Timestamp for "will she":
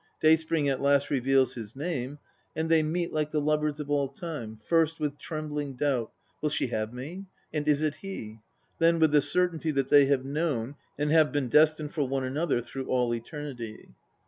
6.41-6.69